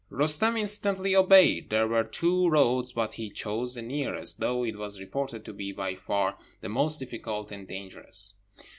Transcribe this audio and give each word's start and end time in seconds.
Roostem 0.09 0.57
instantly 0.57 1.15
obeyed. 1.15 1.69
There 1.69 1.87
were 1.87 2.03
two 2.03 2.49
roads, 2.49 2.91
but 2.91 3.13
he 3.13 3.29
chose 3.29 3.75
the 3.75 3.83
nearest, 3.83 4.39
though 4.39 4.63
it 4.63 4.75
was 4.75 4.99
reported 4.99 5.45
to 5.45 5.53
be 5.53 5.71
by 5.71 5.93
far 5.93 6.39
the 6.61 6.69
most 6.69 6.97
difficult 6.97 7.51
and 7.51 7.67
dangerous. 7.67 8.33